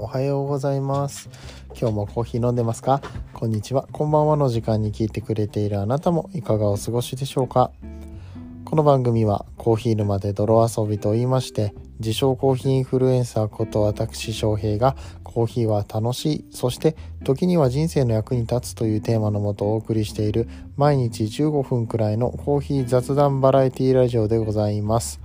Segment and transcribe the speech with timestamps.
[0.00, 1.28] おはようございます。
[1.78, 3.02] 今日もコーヒー飲んでますか？
[3.34, 3.86] こんにちは。
[3.92, 7.70] こんばんはの時間に聞いてくれているあなたもいかがお過ごしでしょうか？
[8.64, 25.20] この番組はコーヒー沼で泥遊びと言いまして自称コーヒーインフルエンサーこと私翔平がコーヒーは楽しいそして時には人生の役に立つというテーマのもとお送りしている毎日15分くらいのコーヒー雑談バラエティラジオでございます。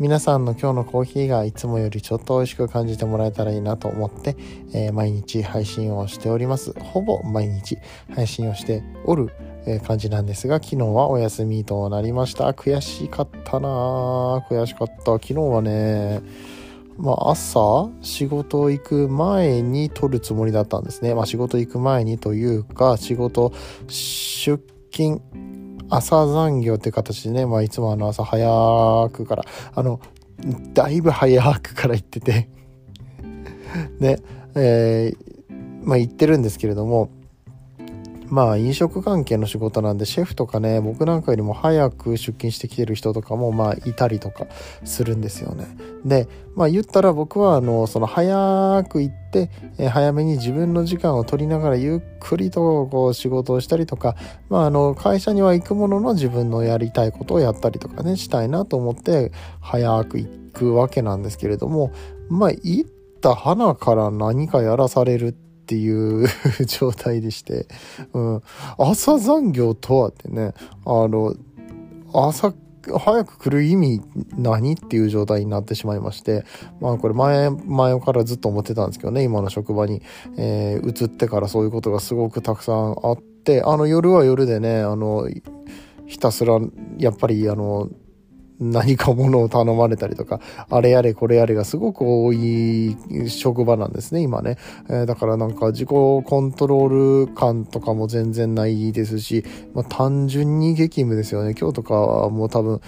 [0.00, 4.36] 皆さんの今日のコーヒーがいつもよりちょっと美味しく感じてもらえたらいいなと思って、
[4.72, 6.72] えー、毎日配信をしております。
[6.80, 7.78] ほぼ毎日
[8.12, 9.30] 配信をしておる、
[9.66, 12.50] え感じなんですが、昨日はお休みとなりました。
[12.50, 15.12] 悔しかったな悔しかった。
[15.12, 16.22] 昨日はね、
[16.98, 21.14] まあ、朝仕事行く前に撮るつもりだったんですね。
[21.14, 23.52] まあ、仕事行く前にというか、仕事
[23.86, 25.22] 出勤
[25.88, 29.44] 朝残業って形でね、まあ、いつもあの朝早くから、
[29.74, 30.00] あの、
[30.72, 32.48] だいぶ早くから行ってて
[34.00, 34.18] ね、
[34.54, 37.10] えー、まあ行ってるんですけれども、
[38.34, 44.46] まあ飲食関係の仕事なんでシェフとかね僕なんかよりも早く出勤してきてる人とかもまあいたりとか
[44.82, 45.68] するんですよね。
[46.04, 49.50] でまあ言ったら僕はあのその早く行って、
[49.88, 54.16] 早めに自分の時間を取りながらゆっくりとこう仕事をしたりとか、
[54.48, 61.92] まあ、あの会社には行くものの自分のやりたいことをやったりとかねしたいなと思って早く行くわけなんですけれども
[62.28, 62.90] まあ行っ
[63.20, 66.26] た花から何かやらされるってっていう
[66.68, 67.66] 状態でして、
[68.12, 68.42] うん、
[68.76, 70.52] 朝残業とはってね、
[70.84, 71.34] あの、
[72.12, 72.52] 朝、
[72.98, 74.02] 早く来る意味
[74.36, 76.44] 何っていう状態になってしまいまして、
[76.82, 80.02] まあこれ前、前からずっと思ってたんですけどね、今の職場に、
[80.36, 85.26] えー、移ってからそういうことがすごくたくさんあって、あの夜は夜でね、あの、
[86.04, 86.60] ひたすら、
[86.98, 87.88] やっぱりあの、
[88.60, 92.96] 何かものを頼まれたりとか、あれやれこれやれがすごく多い
[93.28, 94.56] 職場なんですね、今ね。
[94.88, 99.44] えー、だからなんか自己コントロール感とかも全然ないですし、
[99.74, 101.54] まあ、単純に激務ですよね。
[101.58, 102.80] 今日とかはもう多分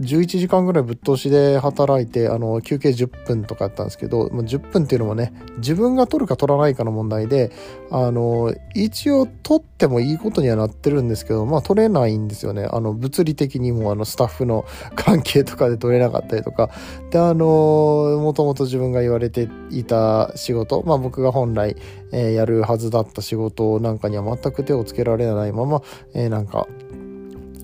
[0.00, 7.52] 11時間ぐらいぶっ通しで働いて、あの、休憩10分とかやったんですけど、まあ、10分っていうのもね、自分が取るか取らないかの問題で、
[7.90, 12.66] あの、一応取ってもいいことにはなってるんですけど、まあ取れないんですよね。
[12.70, 14.64] あの、物理的にもあの、スタッフの
[15.10, 16.70] 関係とかで取れなかったりとか。
[17.10, 21.74] で、あの、もともと自分が言われていた仕事、まあ僕が本来、
[22.12, 25.82] えー、やるはずだった仕事なんかには全く手をつけられないまま、
[26.14, 26.68] えー、なんか、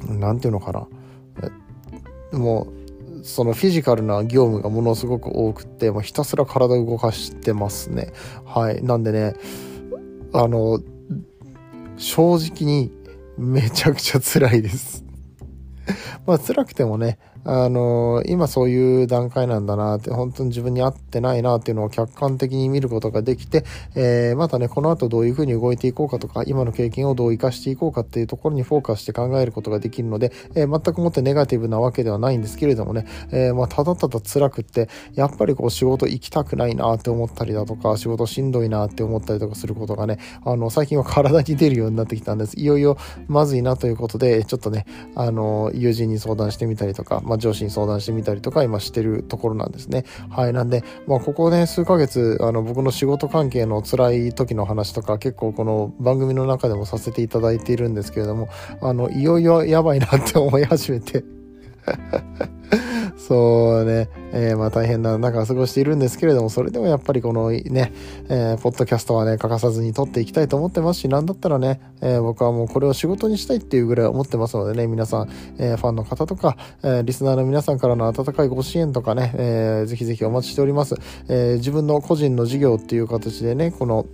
[0.08, 0.88] なんていうのかな。
[2.36, 2.66] も
[3.20, 8.12] う、そのフィジカルな業務がものすごく多くて、もうひたすら体を動かしてますね。
[8.44, 8.82] はい。
[8.82, 9.34] なんでね、
[10.32, 10.80] あの、
[11.96, 12.90] 正直に
[13.38, 15.04] めちゃくちゃ辛いです。
[16.26, 17.18] まあ辛くてもね、
[17.48, 23.64] あの今そういう段階なんだなって、本当に自分に合ってないなっていうのを客観的に見ることができて、
[23.94, 42.58] えー、またね、この後どういうふうに動いていこうかとか、今の経験をどう活かしていこうかっていうところにフォーカスして考えることができるので、えー、全くもってネガティブなわけではないんですけれどもね、えー、まあ、ただただ辛くって、やっぱりこう仕事行きたくないなって思ったりだとか、仕事しんどいなって思ったりとかすることがね、あの、最近は体に出るようになってきたんです。
[42.58, 42.96] いよいよ
[43.28, 44.84] まずいなということで、ちょっとね、
[45.14, 50.04] あの、友人に相談してみたりとか、まあ、上司に相談してみたりとか今してるところなんですね。
[50.30, 50.52] はい。
[50.52, 58.48] なんで、まあ、ここね、数ヶ月、あの、僕の仕事関係の辛い時の話とか結構この番組の中でもさせていただいているんですけれども、
[58.80, 61.35] あの、いよいよやばいなって思い始めて
[63.16, 67.92] そうね、えー、まあ大変な中過ごしているんですけれども、それでもやっぱりこのね、
[68.28, 80.94] えー、ポッドキャストはね、欠かさずに撮っていきたいと思ってますし、なんだったらね、えー、僕はもうこれを仕事にしたいっていうぐらい思ってますのでね、皆さん、えー、ファンの方とか、えー、リスナーの皆さんからの温かいご支援とかね、えー、ぜひぜひお待ちしております。
[81.28, 84.06] えー、自分の個人の事業っていう形でね、この、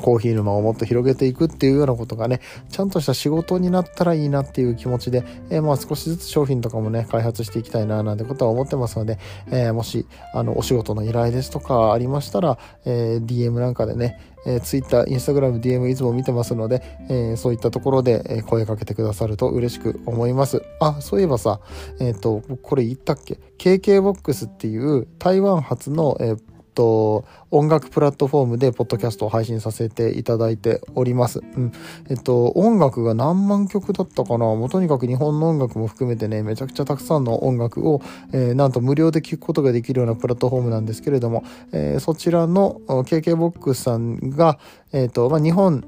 [0.00, 2.40] コーヒー沼をもっと広げていくっていうようなことがね、
[2.70, 9.18] ちゃんとした仕事になったらいいなっていう気持ちで、えー、まあ少しずつ商品とかもね、開発していきたいななんてことは思ってますので、
[9.50, 20.62] えー、もし、あの、お仕事の依頼ですとかありましたら、えー、DM なんかでね、えー、Twitter、Instagram、DM いつも見てますので、えー、そういったところで声かけてくださると嬉しく思います。
[20.80, 21.60] あ、そういえばさ、
[22.00, 26.40] えっ、ー、と、これ言ったっけ ?KKBOX っていう台湾発の、えー、
[26.74, 31.40] と、音楽プラットフォームでポッドキャストを配信させていただいております。
[31.40, 31.72] うん。
[32.08, 34.46] えっと、音楽が何万曲だったかな？
[34.46, 38.00] もうとにかく日本の音楽も含めてね、めちゃくちゃたくさんの音楽を、
[38.32, 44.58] えー、なんと無料で聴くことができるようなプラットフォームなんですけれども、えー、そちらの KKBOX さんが、
[44.92, 45.84] えっ、ー、と、まあ、日本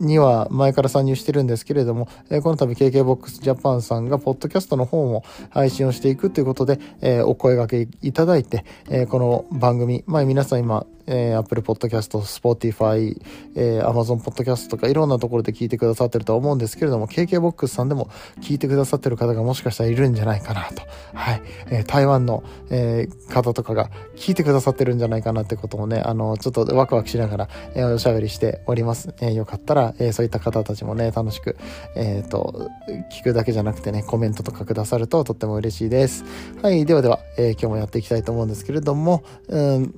[0.00, 13.20] には前から参入してるんですけれども、えー、この度 KKBOX Japan さんがポッドキャストの方も配信をしていくということで、えー、お声掛けいただいて、えー、この番組、まあ皆さん今、えー、Apple Podcast、Spotify、
[13.54, 18.10] えー、Amazon Podcast とかいろんなところで聞いてくださってると思うんですけれども、KKBOX さんでも
[18.40, 20.82] 聞いてくださってる方がもしかしたらいるんじゃないかなと。
[21.14, 21.42] はい。
[21.70, 29.14] えー、台湾の、えー、方とかが聞いてくださってるんじゃないかなってこともね、あの、ちょっとワクワクしながら、えー、おしゃべりしております。
[29.20, 31.56] えー、よかったら、えー、そういった方たちもね、楽しく、
[31.94, 32.68] えっ、ー、と、
[33.12, 36.24] 聞くだけじゃなくてね、コメントとかくださるととっても嬉しいです。
[36.62, 36.84] はい。
[36.84, 39.94] ではでは、え、今日もやっていきたいと思うんですけれども、うん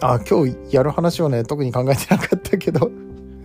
[0.00, 2.90] あ、今日やる話をね、特に考えてなかったけど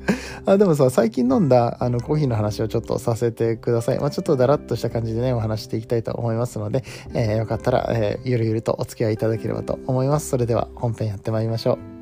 [0.46, 4.00] あでもさ、最近飲んだあのコーヒーの話をちょっとさせてください。
[4.00, 6.84] まあ、ちょっとだらっとした感じでね、お話していきたいと思いますので、
[7.14, 10.30] えー、よかったら、えー、ゆるゆるとお付き合いいただければと思います。
[10.30, 12.01] それでは本編やってまいりましょう。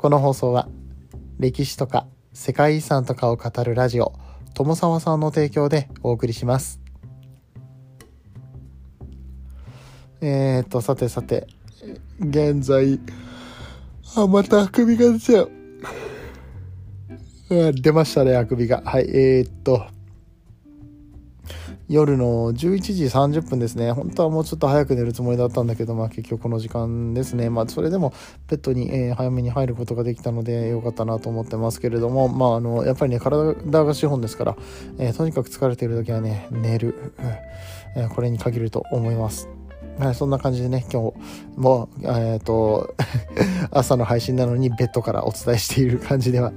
[0.00, 0.66] この放送は、
[1.38, 4.14] 歴史とか世界遺産とかを語るラジオ、
[4.54, 6.80] 友沢さんの提供でお送りします。
[10.22, 11.46] えー、っと、さてさて、
[12.18, 12.98] 現在、
[14.16, 15.50] あ、またあくびが出ちゃう。
[17.74, 18.80] 出ましたね、あくびが。
[18.82, 19.86] はい、えー、っと、
[21.88, 23.92] 夜の11時30分ですね。
[23.92, 27.50] 本当はもうちょっと早く寝るつもりだったんだけど、まあ結局この時間ですね。
[27.50, 28.12] まあそれでも
[28.48, 34.56] ペットに、えー、早めに入ることができたので良かったなと思ってますけれども、まああの、やっぱりね、体が資本ですから、
[34.98, 37.14] えー、とにかく疲れている時はね、寝る、
[37.96, 39.48] え、これに限ると思います。
[39.98, 41.14] はい、そんな感じでね、今日
[41.56, 42.94] も、えっ、ー、と、
[43.70, 46.52] 朝の配信なのにベッドからお伝えしている感じでは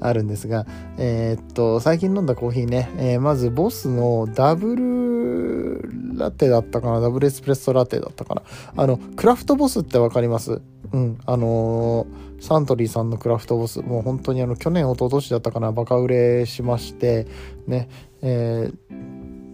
[0.00, 8.42] あるんですが、えっ、ー、と、最近飲んだコーヒーね、えー、まずボスのダブルラテだったかな、ダブルエスプレッソラテだったかな。
[8.76, 10.60] あの、クラフトボスってわかります？
[10.90, 12.06] うん、あの
[12.40, 17.26] サントリーさんのクラフトボス、もう本当にあの、去年、一昨年だったかな、バカ売れしまして、
[17.66, 17.88] ね、
[18.22, 18.72] え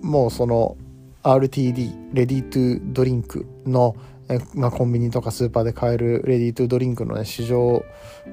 [0.02, 0.76] もうその、
[1.24, 3.96] RTD、レディートゥドリンクの、
[4.28, 7.84] えまあ、コンビニとかスーパーで買えるレディートゥドリンクの、ね、市場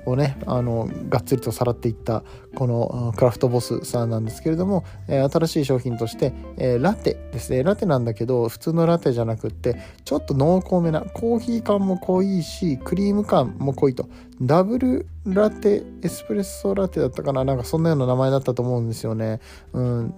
[0.06, 2.24] をねあのがっつりとさらっていった
[2.56, 7.64] このクラフトボスさんなんですけれども、え、新しい商品として、え、ラテですね。
[7.64, 14.10] ラテなんだけど普通のラテじゃなくってちょっと濃厚めなコーヒー感も濃いしクリーム感も濃いと。
[14.42, 17.46] ダブルラテエスプレッソラテだったかな。
[17.46, 19.40] なんかそんなような名前だったと思うんですよね。
[19.74, 20.14] うん。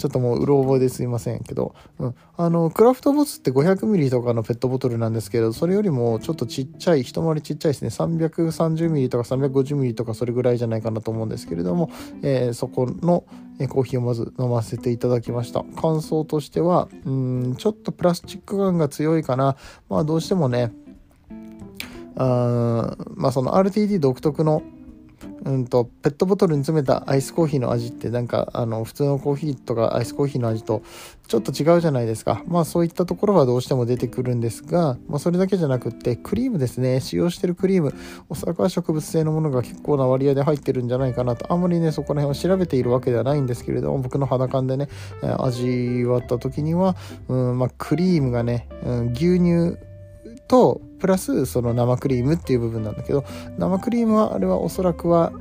[0.00, 7.88] ちょっともううろ覚えですいませんけど、うん、あのクラフトボスって 500ml とかのペットボトルなんですけどそれよりもちょっとちっちゃい一回りちっちゃいですね。
[7.88, 11.90] 330ml とか 350ml とかそれぐらいじゃないかなと思うんですけれども、
[12.22, 13.24] えー、そこの
[13.68, 15.64] コーヒーをまず飲ませていただきました。
[15.78, 19.56] 感想としてはうんちょっとプラスチック感が強いかな。
[19.90, 20.72] まあどうしてもね
[22.16, 24.62] あまあその RTD 独特の
[25.44, 30.82] うんと、ペットボトルに詰めたアイスコーヒーの味ってなんか、あの、普通のコーヒーとかアイスコーヒーの味と
[31.28, 32.42] ちょっと違うじゃないですか。
[32.46, 37.00] まあそういったところはどうしても出てくるんですが、まあそれだけじゃなくって、クリームですね。
[37.00, 37.94] 使用してるクリーム、
[38.28, 41.52] おそらくは植物性のものが結構な割合で入ってるんじゃないかなと。
[41.52, 44.88] あんまりね、そこら辺を調べているわけではないんですけれども、僕の肌感でね、
[45.38, 46.96] 味わった時には、
[47.28, 49.78] うん、まあクリームがね、うん、牛乳
[50.50, 53.24] と、プラスその生クリームっていう部分なんだけど
[53.56, 55.32] 生クリームはあれはおそらくは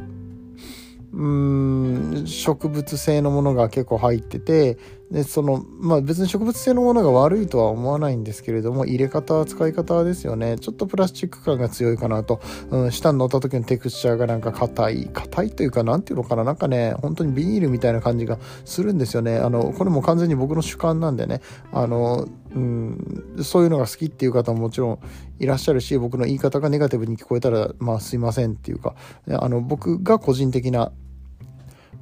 [1.11, 4.77] うーん植物性のものが結構入ってて
[5.11, 10.57] でそのまあ別に植物性のものが悪いとは思わないんですけれども入れ方使い方ですよね。
[10.59, 15.09] ちょっとプラスチック感が強いかなと、うん、下に乗った時のテクスチャーがなんか硬い。
[15.11, 16.44] 硬いというかなんていうのかな。
[16.44, 19.37] なんかね本当にビニールみたいな感じがするんですよね。
[19.37, 21.42] あのこれも完全に僕の主観なんでね。
[21.71, 24.99] あの、うん、そういうのが好きっていう方ももちろん
[25.39, 28.94] いらっしゃるし僕の言い方がネガティブに聞こえたらまあすいませんっていうか。
[29.28, 30.92] あの僕が個人的な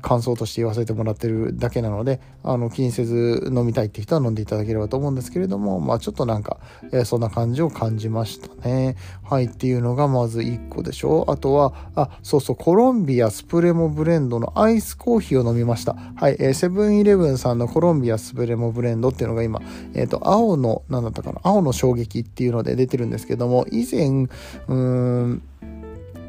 [0.01, 6.57] 感想として言わせてもらってるだけなのであの気にせず飲みたいって人は飲んでいただければと思うんですけれどもまあちょっとなんか、
[6.91, 8.95] えー、そんな感じを感じましたね。
[9.23, 11.25] はいっていうのがまず1個でしょ。
[11.27, 15.95] あとはあそうそうコロンビアスプレモブレンドのアイスコーヒーを飲みました。
[16.15, 19.61] はい、えー、セブンイレブンさんのコロンビアスプレモブレンドっていうのが今
[19.93, 25.41] えっ、ー、と青の何だったかな青の衝撃っていうので出てるんですけども以前うーん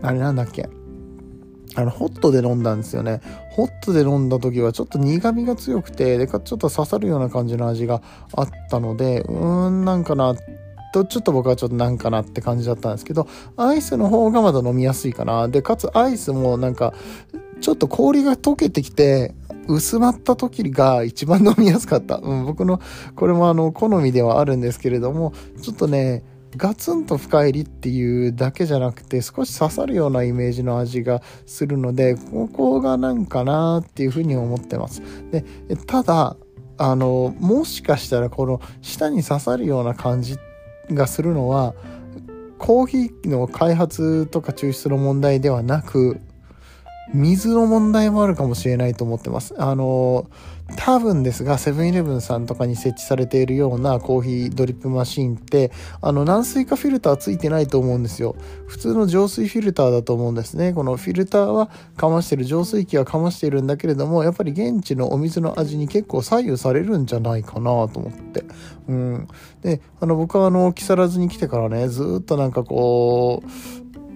[0.02, 0.77] あれなんだっけ？
[1.74, 3.20] あの、ホットで飲んだんですよね。
[3.50, 8.02] ホットで飲んだ時はちょっと苦味が強くて、でかちょっと刺さるような感じの味が
[8.34, 10.34] あったので、うーん、なんかな、
[10.92, 15.48] とちょっと僕はちょっとなんかなって感じだったんですけど、アイスの方がまだ飲みやすいかな。
[15.48, 16.94] で、かつアイスもなんか、
[17.60, 19.34] ちょっと氷が溶けてきて、
[19.68, 22.16] 薄まった時が一番飲みやすかった。
[22.16, 22.80] うん、僕の、
[23.16, 26.22] これもあの、好みではあるんですけれども、ちょっとね、
[26.56, 35.44] ガツンと深入りっていうだけじゃなくて少し刺さるようなイメージの味がするのでここがなんかなっていうふうに思ってますで
[35.86, 36.36] ただ
[36.78, 40.38] あのもしかしたらこの舌に刺さるような感じ
[40.90, 41.74] がするのは
[42.58, 46.20] コーヒーの開発とか抽出の問題ではなく
[47.12, 49.54] 水の問題もあるかもしれないと思ってます。
[49.56, 50.28] あの
[50.76, 55.72] 多分ですがセブンイレブンさんとかに設置されているようなコーヒードリップマシンって
[56.02, 58.36] あの軟水化フィルターついてないと思うんですよ。
[58.66, 60.74] 普通の浄水フィルターだと思うんですね。
[60.74, 68.44] このフィルターはかましてる浄水器はかましているんだけれどもやっぱり現地のお水の味に結構左右されるんじゃないかなと思って。
[68.88, 69.28] うん。
[69.62, 73.48] であの僕はあの木更津に来てからねずっとなんかこう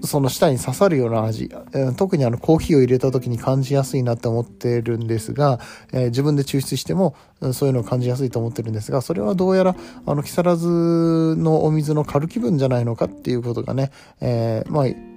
[0.05, 1.51] その舌に刺さるような味、
[1.97, 5.61] 特にあのコーヒーを入れた時に感じやすいなって思ってるんですが、
[5.93, 7.15] えー、自分で抽出しても
[7.53, 13.91] そういうのを感じやすいと思ってるんですがそれはどうやらあの木更津のお水の軽気分じゃないのかっていうことがね、
[14.21, 15.13] えー、まあ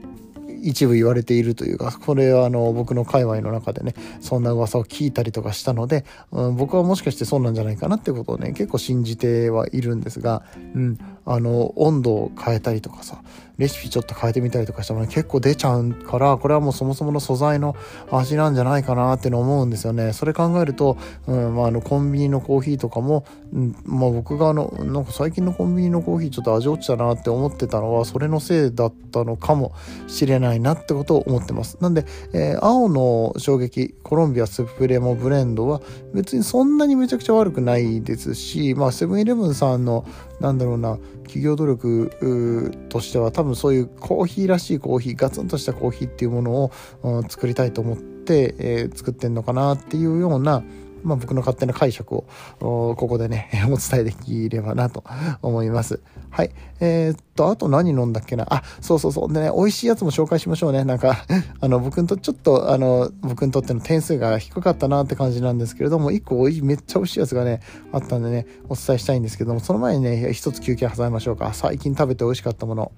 [0.65, 13.21] 一部言われているというか、これはあの僕の界隈の中でね、そんな噂を聞いたりとかしたので、うん、僕はもしかしてそうなんじゃないかなってことをね、結構信じてはいるんですが、うん、あの、温度を変えたりとかさ、
[13.57, 17.75] レシピちょっと変えてみたりとかしたら、ね、結構出ちゃうから、これはもうそもそもの素材の
[18.11, 20.13] 味なんじゃないかなっての思うんですよね。
[20.13, 20.97] それ考えると、
[21.27, 29.73] うんまあ、あのコンビニのコーヒーとかも、うんまあ、僕があの、なんか最近のコンビニのコーヒーちょっと味落ちたなって思ってたのは、それのせいだったのかも
[30.07, 31.77] しれないなってことを思ってます。
[31.79, 35.81] なんで、えー、青の衝撃、コロンビアスプレモブレンドは
[36.13, 40.05] 別にそんなにめちゃくちゃ悪くないですし、まあ、セブンイレブンさんの、
[40.39, 46.71] なんだろうな、企業努力としては多分そういうコーヒーらしいコーヒーガツンとしたコーヒーっていうものを、
[47.03, 50.63] うん、作りたいと思って、えー、作ってんのかなっていうような、
[51.05, 52.25] まあ、僕の勝手な解釈を
[52.59, 55.03] ここでね お伝えできればなと
[55.41, 56.01] 思います。
[56.31, 56.51] はい。
[56.81, 58.45] えー、っと、あと何飲んだっけな？
[58.49, 59.33] あ、そうそうそう。
[59.33, 60.83] でね、美味しいやつも紹介しましょうね。
[60.83, 61.25] なんか
[61.61, 67.61] あの、僕にと、ちょっと、あの、僕にとっての点数が低かったなって感じなんですけれども、一個めっちゃ美味しいやつがね、
[67.93, 71.53] あったんでね、お伝えしたいんですけども、その前にね、一つ休憩挟みましょうか。
[71.53, 72.91] 最近食べて美味しかったもの。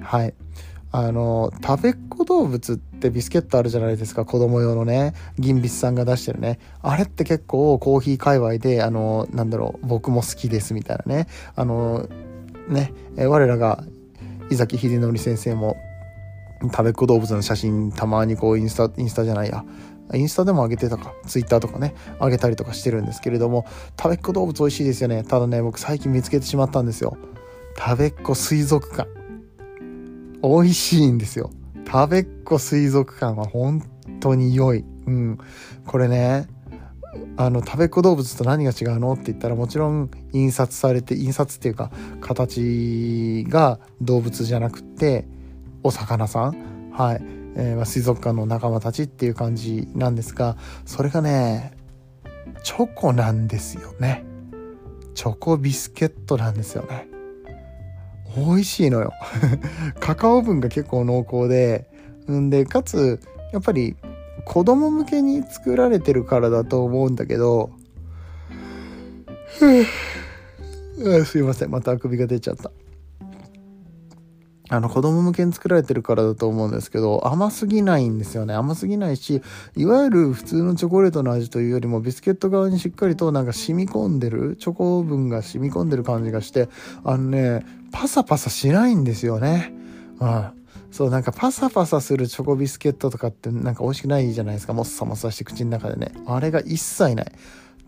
[0.00, 0.34] はい。
[0.96, 6.60] あの、食べっ子動物ってビスケットあるじゃないですか、子供用のね、銀筆さんが出してるね。
[6.82, 11.26] あれって結構コーヒー界隈で、あの、なんだろう、僕も好きですみたいなね。
[11.56, 12.08] あの、
[12.68, 13.82] ね、我らが
[14.52, 15.76] 伊崎秀則先生も、
[16.62, 19.64] 食べっ子動物の写真たまにこうインスタ、インスタじゃないや、
[20.14, 23.66] インスタでも上げてたか、ツイッターとかね、上げたりとかしてるんですけれども、
[24.00, 25.24] 食べっ子動物美味しいですよね。
[25.24, 27.16] ただね、僕最近見つけてしまったんですよ。
[27.76, 29.23] 食べっ子水族館。
[30.48, 31.50] 美味しいんですよ。
[31.86, 33.82] 食べっ子水族館は本
[34.20, 34.84] 当に良い。
[35.06, 35.38] うん。
[35.86, 36.48] これね、
[37.36, 45.26] あの、食べっ子動物と何が違うのって言ったらもちろん印刷されて、印刷っていうか形が動物じゃなくて
[45.82, 46.90] お魚さん。
[46.92, 47.22] はい。
[47.56, 51.72] えー、水族館の仲間たちっていう感じなんですが、それがね、
[52.64, 54.24] チョコなんですよね。
[55.14, 57.13] チョコビスケットなんですよね。
[58.36, 59.12] 美味しいのよ。
[60.00, 61.86] カカオ分が結構濃厚で、
[62.30, 63.20] んで、かつ、
[63.52, 63.96] やっぱり
[64.44, 67.70] 子供向けに作られてるからだと思うんだけど、
[71.24, 72.70] すいません、またあくびが出ちゃった。
[74.74, 78.54] あの子供向けに作られてるからだと思うんですけど甘すぎないんですよね。
[78.54, 79.42] 甘すぎないし
[79.76, 86.68] いわゆる普通のチョコレートの味というよりもビスケット側にしっかりとなんか染み込んでるチョコ分が染み込んでる感じがして
[87.04, 89.72] あのねパサパサしないんですよね。
[90.20, 90.64] うん
[90.94, 94.72] そうなんかパサパサするチョコビスケットとかってなんか美味しくないじゃないですか。
[94.74, 96.12] もっさもっさして口の中でね。
[96.24, 97.32] あれが一切ない。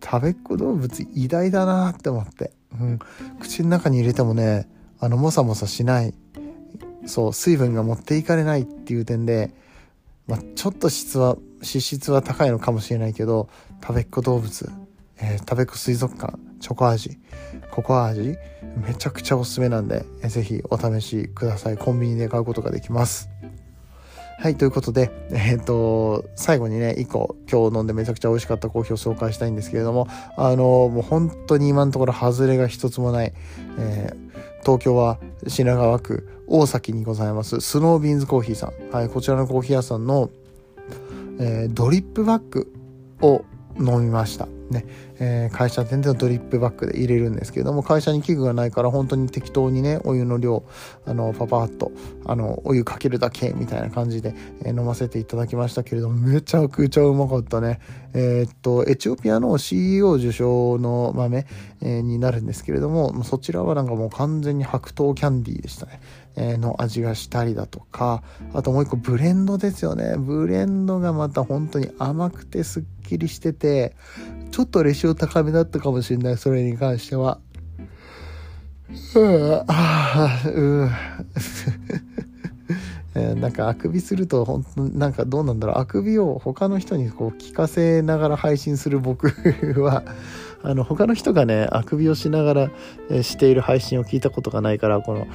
[0.05, 2.51] 食べっ子動物偉大だなって思って、
[2.81, 2.99] うん、
[3.39, 6.15] 口の中に入れてもねあのもさもさしない。
[7.07, 9.53] そう水分が持っていかれないっていう点で、
[10.27, 13.49] まあ、ちょっと質は脂質は高いのかもしれないけど
[13.81, 14.71] 食べっ子動物、
[15.19, 17.19] えー、食べっ子水族館チョコ味
[17.71, 18.37] ココア味
[18.87, 21.79] めちゃくちゃおすすめなんで、えー、ぜひお試しください。
[21.79, 23.31] コンビニで買うことができます。
[24.39, 30.57] はい、ということで、えっ、ー、と、最後にね、1個今日飲んでめちゃくちゃ美味しかったコーヒーを紹介したいんですけれども、あの、
[30.89, 33.33] もう本当に今のところ外れが一つもない、
[33.79, 40.31] えー、東京は品川区大崎にございますスノービーンズコーヒーさん、はい、こちらのコーヒー屋さんの、
[41.39, 42.73] えー、ドリップバッグ
[43.23, 43.45] を
[43.79, 44.49] 飲みました。
[44.71, 44.87] ね、
[45.19, 50.65] えー、会社全然ドリップバッグで入れるんですけれども会社に器具がないから本当に適当にねお湯の量
[51.05, 51.93] あのパパッと
[52.25, 57.81] あのお湯かけるだけみたいな感じで、えー、飲ませていただきましたけれどもめちゃくちゃうまかったね。
[58.15, 61.47] えー、っとエチオピアの CEO 受賞の豆、
[61.83, 66.01] えになるんですけれどもそちらはなんかもう完全に白桃キャンディーでしたね。
[66.37, 70.17] の味がしたりだとかあともう一個ブレンドですよね。
[70.19, 73.95] ブレンドがまた本当に甘くてすっきりしてて
[74.57, 77.41] ちょっとレシオ高めだったかもしれないそれに関しては。
[79.15, 79.65] うん。
[79.67, 80.89] あう
[83.15, 85.77] ーなんかあくびすると本当なんかどうなんだろう。
[85.79, 89.29] あくびを他の人にこう聞かせながら配信する僕
[89.83, 90.03] は
[90.63, 92.71] あの他の人がねあくびをしながら、
[93.11, 95.27] えしている配信を聞いたことがないからこの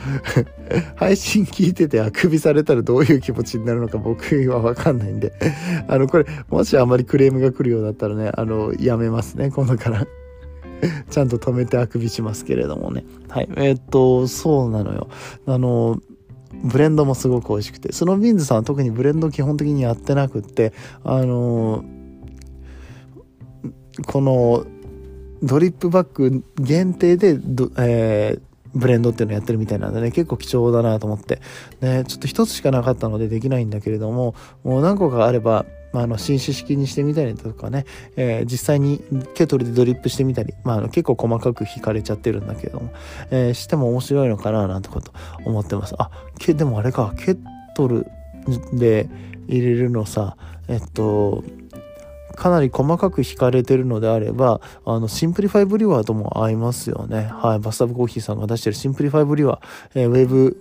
[0.95, 5.33] 配信聞いててあくびされたらどういう気持ちになるのか僕は分かんないんで
[5.87, 10.05] あのこれもしあまりクレームが来るようだったらねあのやめますね今度から。
[11.09, 13.05] ちゃんと止めてあくびしますけれどもね。
[13.29, 13.49] はい。
[13.55, 15.09] えー、っとそうなのよ。
[15.45, 16.01] あの
[16.63, 20.73] ブレンドもすごく美味しくてスノービーンズさんは特にブレンド基本的にやってなくって
[21.03, 21.85] あの
[24.05, 24.65] この
[25.43, 27.39] ドリップバッグ限定で
[27.77, 28.41] えー、
[28.73, 31.41] ブレンドっていうのをやってるみたいなんでね、結構貴重だなと思って。
[31.81, 42.91] ね、ちょっと一つしかなかったのでできないんだけれども、もう何個かあれば、まあ、あの、紳士式にしてみたりとかね、えー、実際にケトルでドリップしてみたり、まあ、あの、結構細かく引かれちゃってるんだけれども、
[43.29, 45.11] えー、しても面白いのかな、なんてこと
[45.43, 45.95] 思ってます。
[45.97, 47.35] あ、け、でもあれか、ケ
[47.75, 48.07] トル
[48.73, 49.09] で
[49.47, 50.37] 入れるのさ、
[50.69, 51.43] えっと、
[52.41, 57.29] かなり細かく挽かれてるのであれば、あの、 Simplify Brewer とも合いますよね。
[57.31, 57.59] はい。
[57.59, 60.57] バスタブコーヒーさんが出してる Simplify Brewer、えー、ウェブ、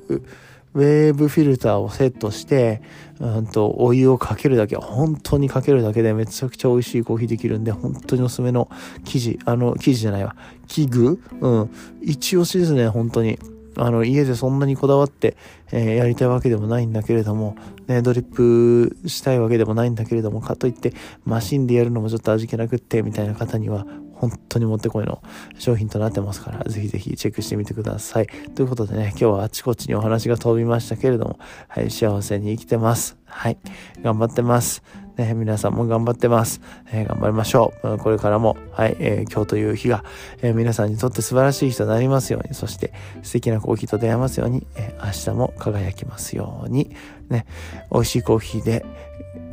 [0.74, 2.82] ウェーブフィルターをセットして、
[3.18, 8.68] うんと、お湯をかけるだけ、本当にかけるだけでめちゃくちゃ美味しいコーヒーできるんで、本当におすすめの
[9.04, 10.36] 生地、あの、生地じゃないわ、
[10.68, 11.22] 器具？
[11.40, 11.70] うん。
[12.02, 13.38] 一押しですね、本当に。
[13.76, 15.36] あの、家でそんなにこだわって、
[15.72, 17.56] えー、やりたいわけでもないんだけれども、
[17.90, 20.94] ね、ドリップしたいわけでもないんだけれども、かといって、
[21.24, 25.22] マシンでやるのもちょっと味気なくって、みたいな方には、本当にもってこいの
[25.58, 28.28] 商品となってますから、ぜひぜひチェックしてみてください。
[28.54, 33.18] ということでね、今日はあちこちにお話が飛びましたけれども、はい、幸せに生きてます。
[33.24, 33.58] はい、
[34.02, 34.84] 頑張ってます。
[35.16, 36.60] ね、皆さんも頑張ってます。
[36.92, 37.98] えー、頑張りましょう。
[37.98, 40.04] これからも、はい、えー、今日という日が、
[40.42, 42.92] えー、皆さんにとって素晴らしい日となりますように、そして
[43.22, 46.94] 素敵なコーヒーと出会えますように、え明日も輝きますように、
[47.30, 47.46] ね、
[47.92, 48.84] 美味しいコーヒーで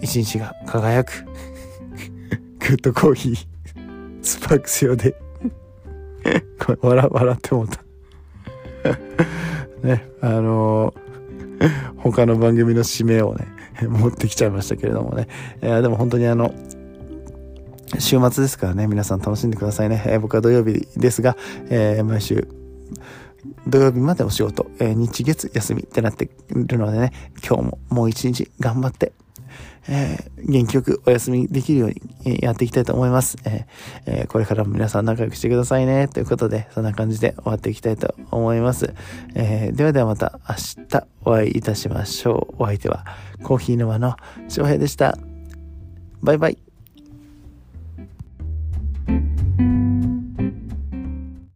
[0.02, 1.26] 一日が輝く。
[2.60, 3.38] グッドコーヒー、
[4.22, 5.16] スパークス用で
[6.82, 7.82] 笑、笑ってもうた
[9.84, 10.94] ね、あの
[11.98, 13.48] 他の番組の締めをね、
[13.88, 15.28] 持ってきちゃいましたけれどもね。
[15.62, 16.54] えー、でも本当にあの、
[18.00, 20.04] 週末ですからね、皆さん楽しんでくださいね。
[20.06, 21.38] えー、僕は土曜日ですが、
[21.70, 22.48] えー、毎週、
[23.67, 27.12] 土曜日までお仕事、えー、日月休みってなってるのでね、
[27.45, 29.13] 今日ももう一日頑張って、
[29.89, 31.89] えー、元気よくお休みできるよう
[32.30, 33.65] に、やっていきたいと思います、えー、
[34.06, 36.08] えー、これからも皆さん仲良くしてくださいね。
[36.08, 38.93] ということで、そんな感じで終わっていきたいと思います。
[39.36, 40.56] えではではまた明
[40.89, 42.63] 日お会いいたしましょう。
[42.63, 43.06] お相手は
[43.43, 44.15] コーヒー沼の
[44.50, 45.17] 翔平でした。
[46.21, 46.66] バイバイ。